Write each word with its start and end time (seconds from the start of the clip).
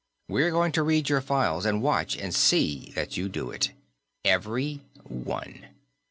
We're 0.27 0.49
going 0.49 0.71
to 0.71 0.81
read 0.81 1.09
your 1.09 1.21
files, 1.21 1.63
and 1.63 1.79
watch 1.79 2.17
and 2.17 2.33
see 2.33 2.91
that 2.95 3.17
you 3.17 3.29
do 3.29 3.51
it. 3.51 3.69
Every 4.25 4.81
one." 5.03 5.67